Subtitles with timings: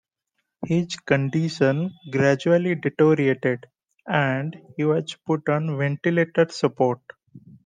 [0.65, 3.67] His condition gradually deteriorated,
[4.07, 6.99] and he was put on ventilator support.